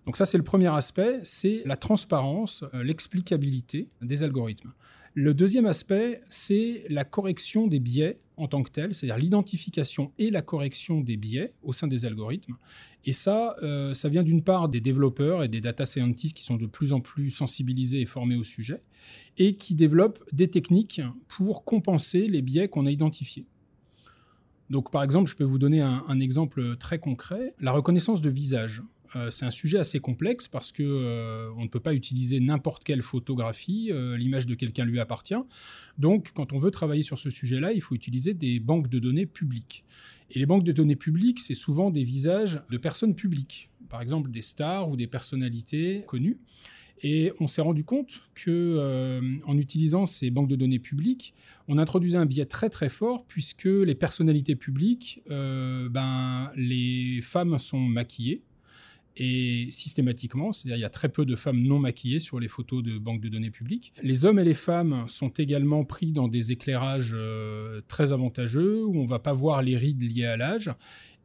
Donc 0.05 0.17
ça, 0.17 0.25
c'est 0.25 0.37
le 0.37 0.43
premier 0.43 0.67
aspect, 0.67 1.19
c'est 1.23 1.61
la 1.65 1.77
transparence, 1.77 2.63
euh, 2.73 2.83
l'explicabilité 2.83 3.87
des 4.01 4.23
algorithmes. 4.23 4.73
Le 5.13 5.33
deuxième 5.33 5.65
aspect, 5.65 6.21
c'est 6.29 6.85
la 6.89 7.03
correction 7.03 7.67
des 7.67 7.79
biais 7.79 8.19
en 8.37 8.47
tant 8.47 8.63
que 8.63 8.71
tel, 8.71 8.95
c'est-à-dire 8.95 9.17
l'identification 9.17 10.13
et 10.17 10.31
la 10.31 10.41
correction 10.41 11.01
des 11.01 11.17
biais 11.17 11.53
au 11.63 11.73
sein 11.73 11.87
des 11.87 12.05
algorithmes. 12.05 12.55
Et 13.03 13.11
ça, 13.11 13.55
euh, 13.61 13.93
ça 13.93 14.07
vient 14.07 14.23
d'une 14.23 14.41
part 14.41 14.69
des 14.69 14.79
développeurs 14.79 15.43
et 15.43 15.49
des 15.49 15.59
data 15.59 15.85
scientists 15.85 16.35
qui 16.35 16.43
sont 16.43 16.55
de 16.55 16.65
plus 16.65 16.93
en 16.93 17.01
plus 17.01 17.29
sensibilisés 17.29 18.01
et 18.01 18.05
formés 18.05 18.37
au 18.37 18.43
sujet, 18.43 18.81
et 19.37 19.55
qui 19.55 19.75
développent 19.75 20.23
des 20.31 20.49
techniques 20.49 21.01
pour 21.27 21.65
compenser 21.65 22.27
les 22.27 22.41
biais 22.41 22.69
qu'on 22.69 22.85
a 22.85 22.91
identifiés. 22.91 23.45
Donc, 24.69 24.91
par 24.91 25.03
exemple, 25.03 25.29
je 25.29 25.35
peux 25.35 25.43
vous 25.43 25.59
donner 25.59 25.81
un 25.81 26.19
exemple 26.21 26.77
très 26.77 26.97
concret, 26.97 27.53
la 27.59 27.73
reconnaissance 27.73 28.21
de 28.21 28.29
visage. 28.29 28.81
Euh, 29.15 29.29
c'est 29.29 29.45
un 29.45 29.51
sujet 29.51 29.77
assez 29.77 29.99
complexe 29.99 30.47
parce 30.47 30.71
que 30.71 30.83
euh, 30.83 31.51
on 31.57 31.63
ne 31.63 31.67
peut 31.67 31.79
pas 31.79 31.93
utiliser 31.93 32.39
n'importe 32.39 32.83
quelle 32.83 33.01
photographie, 33.01 33.89
euh, 33.91 34.17
l'image 34.17 34.45
de 34.45 34.55
quelqu'un 34.55 34.85
lui 34.85 34.99
appartient. 34.99 35.35
Donc, 35.97 36.31
quand 36.33 36.53
on 36.53 36.59
veut 36.59 36.71
travailler 36.71 37.01
sur 37.01 37.19
ce 37.19 37.29
sujet-là, 37.29 37.73
il 37.73 37.81
faut 37.81 37.95
utiliser 37.95 38.33
des 38.33 38.59
banques 38.59 38.89
de 38.89 38.99
données 38.99 39.25
publiques. 39.25 39.83
Et 40.31 40.39
les 40.39 40.45
banques 40.45 40.63
de 40.63 40.71
données 40.71 40.95
publiques, 40.95 41.39
c'est 41.39 41.53
souvent 41.53 41.91
des 41.91 42.03
visages 42.03 42.61
de 42.69 42.77
personnes 42.77 43.15
publiques, 43.15 43.69
par 43.89 44.01
exemple 44.01 44.31
des 44.31 44.41
stars 44.41 44.89
ou 44.89 44.95
des 44.95 45.07
personnalités 45.07 46.03
connues. 46.07 46.37
Et 47.03 47.33
on 47.39 47.47
s'est 47.47 47.63
rendu 47.63 47.83
compte 47.83 48.21
que, 48.35 49.41
en 49.45 49.57
utilisant 49.57 50.05
ces 50.05 50.29
banques 50.29 50.47
de 50.47 50.55
données 50.55 50.79
publiques, 50.79 51.33
on 51.67 51.79
introduisait 51.79 52.19
un 52.19 52.27
biais 52.27 52.45
très 52.45 52.69
très 52.69 52.89
fort 52.89 53.25
puisque 53.25 53.65
les 53.65 53.95
personnalités 53.95 54.55
publiques, 54.55 55.23
ben, 55.27 56.51
les 56.55 57.19
femmes 57.23 57.57
sont 57.57 57.79
maquillées, 57.79 58.43
et 59.17 59.67
systématiquement, 59.71 60.53
c'est-à-dire 60.53 60.77
il 60.77 60.81
y 60.81 60.85
a 60.85 60.89
très 60.89 61.09
peu 61.09 61.25
de 61.25 61.35
femmes 61.35 61.61
non 61.61 61.79
maquillées 61.79 62.19
sur 62.19 62.39
les 62.39 62.47
photos 62.47 62.83
de 62.83 62.97
banques 62.97 63.21
de 63.21 63.29
données 63.29 63.51
publiques. 63.51 63.93
Les 64.01 64.25
hommes 64.25 64.39
et 64.39 64.43
les 64.43 64.53
femmes 64.53 65.05
sont 65.07 65.29
également 65.29 65.83
pris 65.83 66.11
dans 66.11 66.27
des 66.27 66.51
éclairages 66.51 67.11
euh, 67.13 67.81
très 67.87 68.13
avantageux 68.13 68.85
où 68.85 68.97
on 68.97 69.03
ne 69.03 69.07
va 69.07 69.19
pas 69.19 69.33
voir 69.33 69.61
les 69.61 69.77
rides 69.77 70.01
liées 70.01 70.25
à 70.25 70.37
l'âge. 70.37 70.71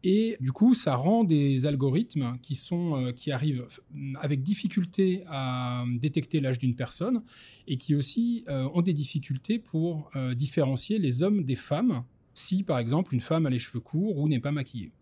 Et 0.02 0.36
du 0.40 0.52
coup, 0.52 0.74
ça 0.74 0.94
rend 0.94 1.24
des 1.24 1.66
algorithmes 1.66 2.38
qui, 2.42 2.54
sont, 2.54 2.96
euh, 2.96 3.12
qui 3.12 3.32
arrivent 3.32 3.66
avec 4.20 4.42
difficulté 4.42 5.24
à 5.28 5.84
détecter 5.98 6.40
l'âge 6.40 6.58
d'une 6.58 6.76
personne 6.76 7.22
et 7.66 7.76
qui 7.76 7.94
aussi 7.94 8.44
euh, 8.48 8.68
ont 8.74 8.82
des 8.82 8.92
difficultés 8.92 9.58
pour 9.58 10.10
différencier 10.34 10.98
les 10.98 11.22
hommes 11.22 11.44
des 11.44 11.54
femmes 11.54 12.04
si, 12.34 12.62
par 12.62 12.78
exemple, 12.78 13.14
une 13.14 13.20
femme 13.20 13.46
a 13.46 13.50
les 13.50 13.58
cheveux 13.58 13.80
courts 13.80 14.18
ou 14.18 14.28
n'est 14.28 14.40
pas 14.40 14.52
maquillée 14.52 14.92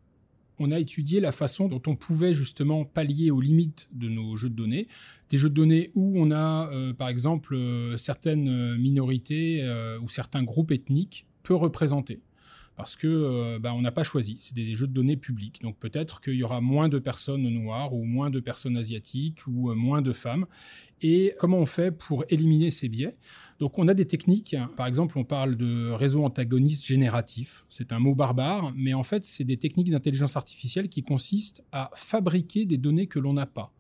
on 0.59 0.71
a 0.71 0.79
étudié 0.79 1.21
la 1.21 1.33
façon 1.33 1.69
dont 1.69 1.83
on 1.87 1.97
pouvait 1.97 2.33
justement 2.33 2.85
pallier 2.85 3.31
aux 3.31 3.41
limites 3.41 3.89
de 3.93 4.09
nos 4.09 4.37
jeux 4.37 4.51
de 4.51 4.55
données. 4.55 4.89
Des 5.31 5.39
jeux 5.39 5.49
de 5.49 5.55
données 5.55 5.91
où 5.95 6.15
on 6.17 6.31
a, 6.31 6.71
euh, 6.71 6.93
par 6.93 7.09
exemple, 7.09 7.55
euh, 7.55 7.97
certaines 7.97 8.77
minorités 8.77 9.63
euh, 9.63 9.99
ou 10.01 10.09
certains 10.09 10.43
groupes 10.43 10.71
ethniques 10.71 11.27
peu 11.43 11.55
représentés 11.55 12.21
parce 12.77 12.97
que 12.97 13.07
euh, 13.07 13.59
bah, 13.59 13.73
on 13.75 13.83
n'a 13.83 13.93
pas 13.93 14.03
choisi. 14.03 14.37
C'est 14.41 14.55
des, 14.55 14.75
jeux 14.75 14.87
de 14.87 14.93
données 14.93 15.17
publics. 15.17 15.61
Donc 15.63 15.79
peut-être 15.79 16.21
qu'il 16.21 16.35
y 16.35 16.43
aura 16.43 16.61
moins 16.61 16.89
de 16.89 16.99
personnes 16.99 17.49
noires 17.49 17.95
ou 17.95 18.05
moins 18.05 18.31
de 18.31 18.41
personnes 18.41 18.77
asiatiques 18.77 19.47
ou 19.47 19.71
euh, 19.71 19.75
moins 19.75 20.03
de 20.03 20.13
femmes. 20.13 20.47
Et 21.01 21.35
comment 21.39 21.59
on 21.59 21.67
fait 21.67 21.91
pour 21.91 22.25
éliminer 22.29 22.71
ces 22.71 22.89
biais? 22.89 23.17
Donc 23.61 23.79
on 23.79 23.87
a 23.89 23.95
des 23.95 24.07
techniques. 24.07 24.57
Par 24.77 24.87
exemple, 24.87 25.19
on 25.19 25.25
parle 25.25 25.57
de 25.57 25.91
réseau 25.91 26.25
antagoniste 26.25 26.85
génératif. 26.85 27.65
C'est 27.69 27.93
un 27.93 27.99
mot 27.99 28.15
barbare, 28.15 28.73
mais 28.77 28.95
en 28.95 29.03
fait, 29.03 29.25
c'est 29.25 29.45
des 29.45 29.57
techniques 29.57 29.91
d'intelligence 29.91 30.37
artificielle 30.37 30.89
qui 30.89 31.03
consistent 31.03 31.63
à 31.73 31.91
fabriquer 31.95 32.65
des 32.65 32.79
données 32.79 33.07
que 33.07 33.19
l'on 33.19 33.35
n'a 33.35 33.47
pas. 33.47 33.73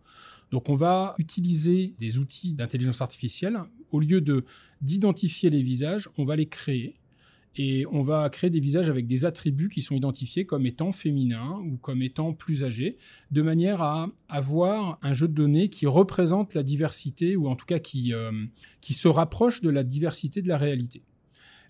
Donc 0.51 0.69
on 0.69 0.75
va 0.75 1.15
utiliser 1.19 1.95
des 1.99 2.19
outils 2.19 2.55
d'intelligence 2.55 3.01
artificielle. 3.01 3.59
Au 3.91 4.01
lieu 4.01 4.21
de 4.21 4.45
d'identifier 4.83 5.51
les 5.51 5.63
visages, 5.63 6.09
on 6.19 6.25
va 6.25 6.37
les 6.37 6.47
créer 6.47 6.95
et 7.57 7.87
on 7.93 8.01
va 8.01 8.29
créer 8.31 8.51
des 8.51 8.61
visages 8.61 8.91
avec 8.91 9.07
des 9.07 9.25
attributs 9.25 9.69
qui 9.69 9.81
sont 9.81 9.95
identifiés 9.95 10.45
comme 10.45 10.67
étant 10.67 10.93
féminins 10.93 11.61
ou 11.65 11.77
comme 11.77 12.03
étant 12.03 12.33
plus 12.33 12.65
âgés, 12.65 12.97
de 13.31 13.43
manière 13.43 13.81
à 13.81 14.09
avoir 14.29 14.99
un 15.03 15.13
jeu 15.13 15.29
de 15.29 15.35
données 15.35 15.69
qui 15.69 15.87
représente 15.87 16.55
la 16.55 16.63
diversité, 16.63 17.37
ou 17.37 17.49
en 17.49 17.57
tout 17.57 17.67
cas 17.67 17.79
qui, 17.79 18.13
euh, 18.13 18.33
qui 18.81 18.93
se 18.93 19.09
rapproche 19.09 19.61
de 19.61 19.71
la 19.71 19.85
diversité 19.85 20.43
de 20.43 20.49
la 20.49 20.59
réalité. 20.59 21.03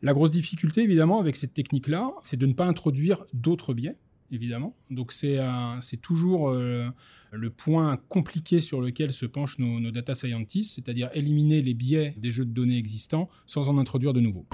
La 0.03 0.13
grosse 0.13 0.31
difficulté, 0.31 0.83
évidemment, 0.83 1.21
avec 1.21 1.37
cette 1.37 1.55
technique-là, 1.55 2.11
c'est 2.23 2.37
de 2.37 2.47
ne 2.47 2.53
pas 2.53 2.67
introduire 2.67 3.25
d'autres 3.33 3.73
biais, 3.73 3.97
évidemment. 4.31 4.77
Donc 4.91 5.13
c'est 5.13 5.39
toujours 6.03 6.53
le 6.53 7.51
point 7.51 7.97
compliqué 8.09 8.61
sur 8.61 8.81
lequel 8.81 9.13
se 9.13 9.25
penchent 9.25 9.59
nos, 9.59 9.81
nos 9.81 9.91
data 9.91 10.15
scientists, 10.15 10.75
c'est-à-dire 10.75 11.11
éliminer 11.15 11.63
les 11.63 11.75
biais 11.75 12.15
des 12.19 12.31
jeux 12.31 12.45
de 12.45 12.53
données 12.53 12.77
existants 12.77 13.31
sans 13.47 13.69
en 13.69 13.79
introduire 13.79 14.13
de 14.13 14.21
nouveaux. 14.21 14.47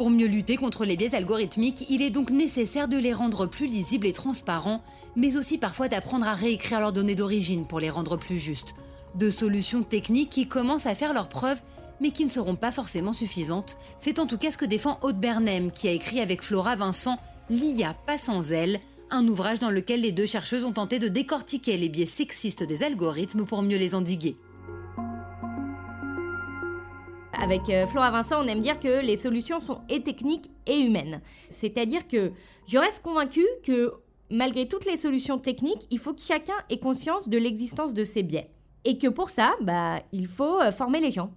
Pour 0.00 0.08
mieux 0.08 0.28
lutter 0.28 0.56
contre 0.56 0.86
les 0.86 0.96
biais 0.96 1.14
algorithmiques, 1.14 1.84
il 1.90 2.00
est 2.00 2.08
donc 2.08 2.30
nécessaire 2.30 2.88
de 2.88 2.96
les 2.96 3.12
rendre 3.12 3.44
plus 3.44 3.66
lisibles 3.66 4.06
et 4.06 4.14
transparents, 4.14 4.82
mais 5.14 5.36
aussi 5.36 5.58
parfois 5.58 5.88
d'apprendre 5.88 6.26
à 6.26 6.32
réécrire 6.32 6.80
leurs 6.80 6.94
données 6.94 7.14
d'origine 7.14 7.66
pour 7.66 7.80
les 7.80 7.90
rendre 7.90 8.16
plus 8.16 8.38
justes. 8.38 8.74
Deux 9.14 9.30
solutions 9.30 9.82
techniques 9.82 10.30
qui 10.30 10.48
commencent 10.48 10.86
à 10.86 10.94
faire 10.94 11.12
leurs 11.12 11.28
preuves, 11.28 11.60
mais 12.00 12.12
qui 12.12 12.24
ne 12.24 12.30
seront 12.30 12.54
pas 12.54 12.72
forcément 12.72 13.12
suffisantes. 13.12 13.76
C'est 13.98 14.18
en 14.18 14.26
tout 14.26 14.38
cas 14.38 14.50
ce 14.50 14.56
que 14.56 14.64
défend 14.64 14.98
Aude 15.02 15.20
Bernem, 15.20 15.70
qui 15.70 15.86
a 15.86 15.92
écrit 15.92 16.20
avec 16.20 16.40
Flora 16.40 16.76
Vincent 16.76 17.18
L'IA 17.50 17.92
pas 18.06 18.16
sans 18.16 18.52
elle, 18.52 18.80
un 19.10 19.28
ouvrage 19.28 19.58
dans 19.58 19.70
lequel 19.70 20.00
les 20.00 20.12
deux 20.12 20.24
chercheuses 20.24 20.64
ont 20.64 20.72
tenté 20.72 20.98
de 20.98 21.08
décortiquer 21.08 21.76
les 21.76 21.90
biais 21.90 22.06
sexistes 22.06 22.62
des 22.62 22.84
algorithmes 22.84 23.44
pour 23.44 23.60
mieux 23.60 23.76
les 23.76 23.94
endiguer. 23.94 24.38
Avec 27.40 27.70
euh, 27.70 27.86
Flora 27.86 28.10
Vincent, 28.10 28.44
on 28.44 28.46
aime 28.46 28.60
dire 28.60 28.78
que 28.78 29.00
les 29.00 29.16
solutions 29.16 29.60
sont 29.60 29.80
et 29.88 30.02
techniques 30.02 30.50
et 30.66 30.78
humaines. 30.78 31.22
C'est-à-dire 31.48 32.06
que 32.06 32.32
je 32.66 32.76
reste 32.76 33.02
convaincue 33.02 33.46
que 33.64 33.94
malgré 34.28 34.68
toutes 34.68 34.84
les 34.84 34.98
solutions 34.98 35.38
techniques, 35.38 35.86
il 35.90 35.98
faut 35.98 36.12
que 36.12 36.20
chacun 36.20 36.54
ait 36.68 36.78
conscience 36.78 37.30
de 37.30 37.38
l'existence 37.38 37.94
de 37.94 38.04
ces 38.04 38.22
biais. 38.22 38.50
Et 38.84 38.98
que 38.98 39.08
pour 39.08 39.30
ça, 39.30 39.54
bah, 39.62 40.00
il 40.12 40.26
faut 40.26 40.60
euh, 40.60 40.70
former 40.70 41.00
les 41.00 41.10
gens, 41.10 41.32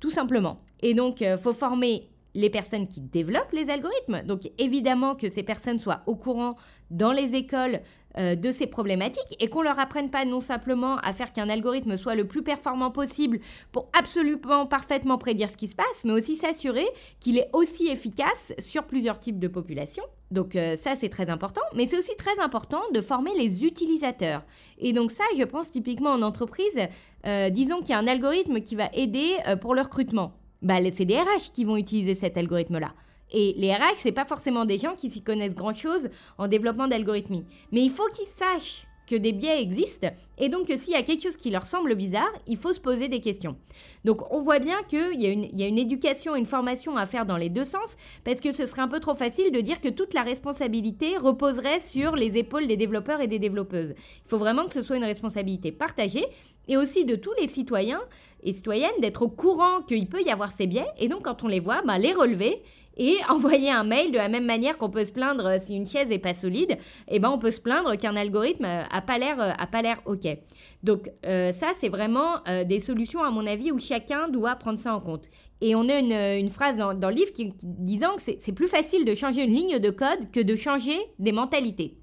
tout 0.00 0.10
simplement. 0.10 0.60
Et 0.80 0.92
donc, 0.92 1.20
il 1.20 1.28
euh, 1.28 1.38
faut 1.38 1.52
former 1.52 2.08
les 2.34 2.50
personnes 2.50 2.88
qui 2.88 3.00
développent 3.00 3.52
les 3.52 3.70
algorithmes. 3.70 4.22
Donc 4.26 4.50
évidemment 4.58 5.14
que 5.14 5.28
ces 5.28 5.42
personnes 5.42 5.78
soient 5.78 6.02
au 6.06 6.16
courant 6.16 6.56
dans 6.90 7.12
les 7.12 7.34
écoles 7.34 7.80
euh, 8.18 8.34
de 8.34 8.50
ces 8.50 8.66
problématiques 8.66 9.36
et 9.40 9.48
qu'on 9.48 9.62
leur 9.62 9.78
apprenne 9.78 10.10
pas 10.10 10.24
non 10.24 10.40
simplement 10.40 10.96
à 10.98 11.12
faire 11.12 11.32
qu'un 11.32 11.48
algorithme 11.48 11.96
soit 11.96 12.14
le 12.14 12.26
plus 12.26 12.42
performant 12.42 12.90
possible 12.90 13.40
pour 13.72 13.88
absolument 13.98 14.66
parfaitement 14.66 15.18
prédire 15.18 15.50
ce 15.50 15.56
qui 15.56 15.68
se 15.68 15.74
passe, 15.74 16.04
mais 16.04 16.12
aussi 16.12 16.36
s'assurer 16.36 16.86
qu'il 17.20 17.38
est 17.38 17.48
aussi 17.52 17.88
efficace 17.88 18.52
sur 18.58 18.84
plusieurs 18.84 19.18
types 19.18 19.38
de 19.38 19.48
populations. 19.48 20.04
Donc 20.30 20.56
euh, 20.56 20.76
ça 20.76 20.94
c'est 20.94 21.08
très 21.08 21.30
important, 21.30 21.62
mais 21.74 21.86
c'est 21.86 21.98
aussi 21.98 22.16
très 22.16 22.38
important 22.40 22.82
de 22.92 23.00
former 23.00 23.32
les 23.36 23.64
utilisateurs. 23.64 24.44
Et 24.78 24.92
donc 24.92 25.10
ça, 25.10 25.24
je 25.36 25.44
pense 25.44 25.70
typiquement 25.70 26.10
en 26.10 26.22
entreprise, 26.22 26.78
euh, 27.26 27.50
disons 27.50 27.78
qu'il 27.80 27.90
y 27.90 27.92
a 27.94 27.98
un 27.98 28.06
algorithme 28.06 28.60
qui 28.60 28.74
va 28.74 28.88
aider 28.92 29.36
pour 29.60 29.74
le 29.74 29.82
recrutement 29.82 30.34
bah, 30.64 30.78
c'est 30.92 31.04
des 31.04 31.18
RH 31.18 31.52
qui 31.52 31.64
vont 31.64 31.76
utiliser 31.76 32.14
cet 32.14 32.36
algorithme-là. 32.36 32.94
Et 33.36 33.52
les 33.58 33.74
RH, 33.74 33.96
c'est 33.98 34.12
pas 34.12 34.24
forcément 34.24 34.64
des 34.64 34.78
gens 34.78 34.94
qui 34.94 35.10
s'y 35.10 35.20
connaissent 35.20 35.56
grand-chose 35.56 36.08
en 36.38 36.46
développement 36.46 36.86
d'algorithmie. 36.86 37.44
Mais 37.72 37.82
il 37.82 37.90
faut 37.90 38.08
qu'ils 38.14 38.28
sachent 38.28 38.86
que 39.06 39.16
des 39.16 39.32
biais 39.32 39.60
existent 39.60 40.08
et 40.38 40.48
donc 40.48 40.68
que 40.68 40.76
s'il 40.76 40.92
y 40.92 40.96
a 40.96 41.02
quelque 41.02 41.22
chose 41.22 41.36
qui 41.36 41.50
leur 41.50 41.66
semble 41.66 41.94
bizarre, 41.94 42.32
il 42.46 42.56
faut 42.56 42.72
se 42.72 42.80
poser 42.80 43.08
des 43.08 43.20
questions. 43.20 43.56
Donc 44.04 44.22
on 44.32 44.42
voit 44.42 44.60
bien 44.60 44.82
qu'il 44.88 45.20
y, 45.20 45.26
a 45.26 45.30
une, 45.30 45.48
y 45.52 45.62
a 45.62 45.66
une 45.66 45.78
éducation, 45.78 46.36
une 46.36 46.46
formation 46.46 46.96
à 46.96 47.06
faire 47.06 47.26
dans 47.26 47.36
les 47.36 47.50
deux 47.50 47.64
sens 47.64 47.96
parce 48.24 48.40
que 48.40 48.52
ce 48.52 48.66
serait 48.66 48.82
un 48.82 48.88
peu 48.88 49.00
trop 49.00 49.14
facile 49.14 49.52
de 49.52 49.60
dire 49.60 49.80
que 49.80 49.88
toute 49.88 50.14
la 50.14 50.22
responsabilité 50.22 51.16
reposerait 51.18 51.80
sur 51.80 52.16
les 52.16 52.38
épaules 52.38 52.66
des 52.66 52.76
développeurs 52.76 53.20
et 53.20 53.28
des 53.28 53.38
développeuses. 53.38 53.94
Il 53.98 54.28
faut 54.28 54.38
vraiment 54.38 54.64
que 54.66 54.72
ce 54.72 54.82
soit 54.82 54.96
une 54.96 55.04
responsabilité 55.04 55.72
partagée 55.72 56.24
et 56.68 56.76
aussi 56.76 57.04
de 57.04 57.16
tous 57.16 57.34
les 57.40 57.48
citoyens 57.48 58.02
et 58.42 58.52
citoyennes 58.52 59.00
d'être 59.00 59.22
au 59.22 59.28
courant 59.28 59.82
qu'il 59.82 60.08
peut 60.08 60.22
y 60.22 60.30
avoir 60.30 60.52
ces 60.52 60.66
biais 60.66 60.86
et 60.98 61.08
donc 61.08 61.24
quand 61.24 61.42
on 61.44 61.48
les 61.48 61.60
voit, 61.60 61.82
bah, 61.82 61.98
les 61.98 62.12
relever 62.12 62.62
et 62.96 63.18
envoyer 63.28 63.70
un 63.70 63.84
mail 63.84 64.12
de 64.12 64.18
la 64.18 64.28
même 64.28 64.44
manière 64.44 64.78
qu'on 64.78 64.90
peut 64.90 65.04
se 65.04 65.12
plaindre 65.12 65.46
euh, 65.46 65.58
si 65.60 65.74
une 65.74 65.86
chaise 65.86 66.10
est 66.10 66.18
pas 66.18 66.34
solide, 66.34 66.78
eh 67.08 67.18
ben 67.18 67.30
on 67.30 67.38
peut 67.38 67.50
se 67.50 67.60
plaindre 67.60 67.96
qu'un 67.96 68.16
algorithme 68.16 68.64
euh, 68.64 68.82
a 68.90 69.02
pas 69.02 69.18
l'air 69.18 69.40
euh, 69.40 69.52
pas 69.70 69.82
l'air 69.82 70.00
OK. 70.06 70.26
Donc 70.82 71.10
ça 71.24 71.72
c'est 71.74 71.88
vraiment 71.88 72.42
des 72.68 72.78
solutions 72.78 73.24
à 73.24 73.30
mon 73.30 73.46
avis 73.46 73.72
où 73.72 73.78
chacun 73.78 74.28
doit 74.28 74.54
prendre 74.56 74.78
ça 74.78 74.94
en 74.94 75.00
compte. 75.00 75.30
Et 75.62 75.74
on 75.74 75.88
a 75.88 75.98
une, 75.98 76.50
phrase 76.50 76.76
dans, 76.76 76.92
le 76.92 77.14
livre 77.14 77.32
qui, 77.32 77.54
disant 77.62 78.16
que 78.16 78.22
c'est 78.22 78.52
plus 78.52 78.68
facile 78.68 79.06
de 79.06 79.14
changer 79.14 79.44
une 79.44 79.54
ligne 79.54 79.78
de 79.78 79.90
code 79.90 80.30
que 80.30 80.40
de 80.40 80.54
changer 80.56 80.98
des 81.18 81.32
mentalités. 81.32 81.96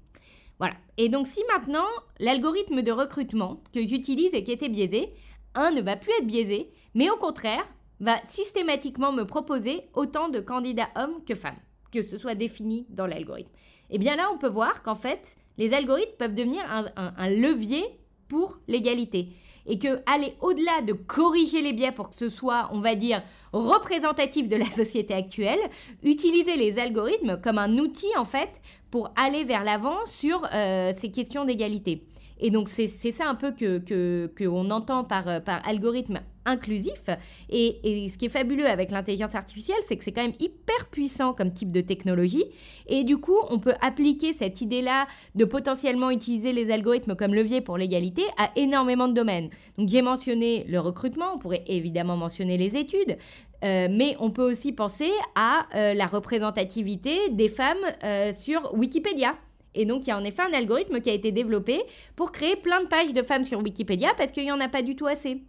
Voilà. 0.58 0.74
Et 0.98 1.08
donc 1.08 1.28
si 1.28 1.40
maintenant 1.54 1.86
l'algorithme 2.18 2.82
de 2.82 2.90
recrutement 2.90 3.62
que 3.72 3.86
j'utilise 3.86 4.34
et 4.34 4.42
qui 4.42 4.50
était 4.50 4.68
biaisé, 4.68 5.14
un 5.54 5.70
ne 5.70 5.80
va 5.80 5.96
plus 5.96 6.12
être 6.18 6.26
biaisé, 6.26 6.70
mais 6.94 7.08
au 7.08 7.16
contraire 7.16 7.64
va 8.02 8.20
systématiquement 8.28 9.12
me 9.12 9.22
proposer 9.22 9.84
autant 9.94 10.28
de 10.28 10.40
candidats 10.40 10.88
hommes 10.96 11.24
que 11.26 11.36
femmes, 11.36 11.60
que 11.92 12.02
ce 12.02 12.18
soit 12.18 12.34
défini 12.34 12.84
dans 12.90 13.06
l'algorithme. 13.06 13.50
Et 13.90 13.96
eh 13.96 13.98
bien 13.98 14.16
là, 14.16 14.28
on 14.34 14.38
peut 14.38 14.48
voir 14.48 14.82
qu'en 14.82 14.96
fait, 14.96 15.36
les 15.56 15.72
algorithmes 15.72 16.16
peuvent 16.18 16.34
devenir 16.34 16.62
un, 16.96 17.30
levier 17.30 17.84
pour 18.28 18.58
l'égalité. 18.66 19.28
Et 19.66 19.78
que 19.78 20.02
aller 20.06 20.34
au-delà 20.40 20.80
de 20.82 20.92
corriger 20.92 21.62
les 21.62 21.72
biais 21.72 21.92
pour 21.92 22.10
que 22.10 22.16
ce 22.16 22.28
soit, 22.28 22.68
on 22.72 22.80
va 22.80 22.96
dire, 22.96 23.22
représentatif 23.52 24.48
de 24.48 24.56
la 24.56 24.66
société 24.70 25.14
actuelle, 25.14 25.60
utiliser 26.02 26.56
les 26.56 26.80
algorithmes 26.80 27.40
comme 27.40 27.58
un 27.58 27.78
outil 27.78 28.08
en 28.16 28.24
fait 28.24 28.50
pour 28.90 29.12
aller 29.14 29.44
vers 29.44 29.62
l'avant 29.62 30.04
sur 30.06 30.44
euh, 30.52 30.92
ces 30.96 31.12
questions 31.12 31.44
d'égalité. 31.44 32.02
Et 32.42 32.50
donc, 32.50 32.68
c'est 32.68 32.88
ça 32.88 33.28
un 33.28 33.36
peu 33.36 33.52
qu'on 33.52 33.80
que, 33.80 34.70
entend 34.72 35.04
par, 35.04 35.28
euh, 35.28 35.40
par 35.40 35.66
algorithme 35.66 36.20
inclusif. 36.44 37.04
Et, 37.48 38.08
ce 38.10 38.18
qui 38.18 38.26
est 38.26 38.28
fabuleux 38.28 38.66
avec 38.66 38.90
l'intelligence 38.90 39.36
artificielle, 39.36 39.78
c'est 39.86 39.96
que 39.96 40.02
c'est 40.02 40.10
quand 40.10 40.22
même 40.22 40.34
hyper 40.40 40.88
puissant 40.90 41.34
comme 41.34 41.52
type 41.52 41.70
de 41.70 41.80
technologie. 41.80 42.44
Et 42.88 43.04
du 43.04 43.16
coup, 43.18 43.36
on 43.48 43.60
peut 43.60 43.74
appliquer 43.80 44.32
cette 44.32 44.60
idée-là 44.60 45.06
de 45.36 45.44
potentiellement 45.44 46.10
utiliser 46.10 46.52
les 46.52 46.72
algorithmes 46.72 47.14
comme 47.14 47.32
levier 47.32 47.60
pour 47.60 47.78
l'égalité 47.78 48.24
à 48.38 48.50
énormément 48.56 49.06
de 49.06 49.14
domaines. 49.14 49.50
Donc, 49.78 49.88
j'ai 49.88 50.02
mentionné 50.02 50.64
le 50.68 50.80
recrutement, 50.80 51.34
on 51.36 51.38
pourrait 51.38 51.62
évidemment 51.68 52.16
mentionner 52.16 52.58
les 52.58 52.76
études. 52.76 53.18
Euh, 53.62 53.86
mais 53.88 54.16
on 54.18 54.32
peut 54.32 54.50
aussi 54.50 54.72
penser 54.72 55.12
à 55.36 55.68
euh, 55.76 55.94
la 55.94 56.06
représentativité 56.06 57.30
des 57.30 57.48
femmes 57.48 58.32
sur 58.32 58.74
Wikipédia. 58.74 59.36
Et 59.74 59.86
donc, 59.86 60.06
il 60.06 60.10
y 60.10 60.12
a 60.12 60.18
en 60.18 60.24
effet 60.24 60.42
un 60.42 60.52
algorithme 60.52 61.00
qui 61.00 61.10
a 61.10 61.14
été 61.14 61.32
développé 61.32 61.82
pour 62.16 62.32
créer 62.32 62.56
plein 62.56 62.82
de 62.82 62.88
pages 62.88 63.12
de 63.12 63.22
femmes 63.22 63.44
sur 63.44 63.60
Wikipédia 63.60 64.10
parce 64.16 64.30
qu'il 64.30 64.44
n'y 64.44 64.52
en 64.52 64.60
a 64.60 64.68
pas 64.68 64.82
du 64.82 64.96
tout 64.96 65.06
assez. 65.06 65.42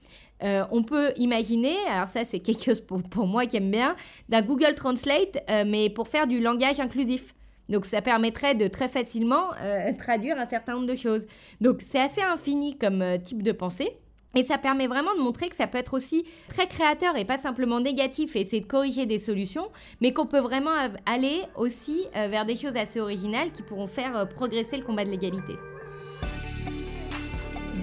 Euh, 0.44 0.63
on 0.72 0.84
peut 0.84 1.13
imaginer, 1.18 1.75
alors 1.89 2.08
ça 2.08 2.25
c'est 2.25 2.39
quelque 2.39 2.63
chose 2.63 2.82
pour, 2.82 3.27
moi 3.27 3.46
qui 3.46 3.58
aime 3.58 3.72
bien, 3.72 3.96
d'un 4.30 4.42
Google 4.42 4.75
Translate, 4.75 5.44
euh, 5.50 5.63
mais 5.65 5.89
pour 5.89 6.08
faire 6.08 6.27
du 6.27 6.42
langage 6.42 6.80
inclusif. 6.80 7.34
Donc 7.70 7.86
ça 7.86 8.01
permettrait 8.01 8.56
de 8.56 8.68
très 8.68 8.89
facilement 8.89 9.51
euh, 9.62 9.94
traduire 9.98 10.38
un 10.38 10.46
certain 10.46 10.74
nombre 10.74 10.88
de 10.88 10.96
choses. 10.96 11.25
Donc 11.62 11.82
c'est 11.82 12.01
assez 12.01 12.22
infini 12.22 12.77
comme 12.77 13.03
type 13.24 13.42
de 13.42 13.53
pensée. 13.53 13.92
Et 14.36 14.44
ça 14.44 14.58
permet 14.58 14.88
vraiment 14.88 15.13
de 15.16 15.22
montrer 15.22 15.48
que 15.48 15.56
ça 15.56 15.68
peut 15.68 15.78
être 15.78 15.94
aussi 15.94 16.25
très 16.50 16.68
créateur 16.68 17.16
et 17.18 17.25
pas 17.25 17.38
simplement 17.38 17.80
négatif 17.80 18.36
et 18.36 18.42
essayer 18.42 18.62
de 18.62 18.68
corriger 18.68 19.06
des 19.06 19.20
solutions, 19.20 19.70
mais 20.02 20.12
qu'on 20.12 20.25
peut 20.25 20.40
vraiment 20.40 20.72
aller 21.06 21.42
aussi 21.56 22.06
euh, 22.16 22.28
vers 22.30 22.46
des 22.46 22.56
choses 22.56 22.75
assez 22.75 23.00
originales 23.00 23.52
qui 23.52 23.62
pourront 23.62 23.86
faire 23.86 24.18
euh, 24.18 24.25
progresser 24.25 24.78
le 24.78 24.84
combat 24.84 25.06
de 25.06 25.12
l'égalité. 25.12 25.54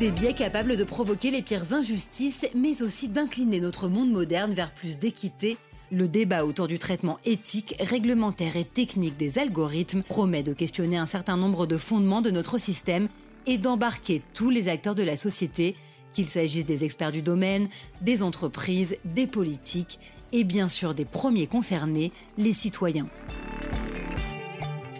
Des 0.00 0.10
biais 0.10 0.32
capables 0.32 0.76
de 0.76 0.82
provoquer 0.82 1.30
les 1.30 1.42
pires 1.42 1.72
injustices, 1.72 2.46
mais 2.54 2.82
aussi 2.82 3.08
d'incliner 3.08 3.60
notre 3.60 3.86
monde 3.86 4.10
moderne 4.10 4.52
vers 4.52 4.72
plus 4.72 4.98
d'équité. 4.98 5.56
Le 5.92 6.08
débat 6.08 6.44
autour 6.44 6.66
du 6.66 6.78
traitement 6.80 7.18
éthique, 7.24 7.76
réglementaire 7.78 8.56
et 8.56 8.64
technique 8.64 9.16
des 9.16 9.38
algorithmes 9.38 10.02
promet 10.02 10.42
de 10.42 10.52
questionner 10.52 10.96
un 10.96 11.06
certain 11.06 11.36
nombre 11.36 11.66
de 11.66 11.76
fondements 11.76 12.22
de 12.22 12.30
notre 12.30 12.58
système 12.58 13.08
et 13.46 13.58
d'embarquer 13.58 14.22
tous 14.34 14.50
les 14.50 14.68
acteurs 14.68 14.94
de 14.94 15.02
la 15.02 15.16
société 15.16 15.76
qu'il 16.12 16.26
s'agisse 16.26 16.66
des 16.66 16.84
experts 16.84 17.12
du 17.12 17.22
domaine, 17.22 17.68
des 18.00 18.22
entreprises, 18.22 18.96
des 19.04 19.26
politiques 19.26 19.98
et 20.32 20.44
bien 20.44 20.68
sûr 20.68 20.94
des 20.94 21.04
premiers 21.04 21.46
concernés, 21.46 22.12
les 22.38 22.52
citoyens. 22.52 23.08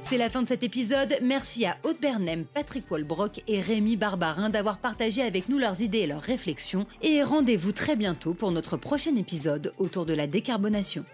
C'est 0.03 0.19
la 0.19 0.29
fin 0.29 0.43
de 0.43 0.49
cet 0.49 0.65
épisode. 0.65 1.15
Merci 1.23 1.67
à 1.67 1.77
Aude 1.85 2.01
Bernem, 2.01 2.45
Patrick 2.45 2.91
Walbrock 2.91 3.43
et 3.47 3.61
Rémi 3.61 3.97
Barbarin 3.97 4.51
d'avoir 4.51 4.79
partagé 4.79 5.23
avec 5.23 5.49
nous 5.49 5.59
leurs 5.59 5.83
idées 5.83 5.99
et 5.99 6.07
leurs 6.09 6.21
réflexions. 6.21 6.85
Et 7.01 7.23
rendez-vous 7.23 7.71
très 7.71 7.95
bientôt 7.95 8.35
pour 8.35 8.51
notre 8.51 8.77
prochain 8.77 9.15
épisode 9.15 9.73
autour 9.79 10.07
de 10.07 10.15
la 10.15 10.27
décarbonation. 10.27 11.05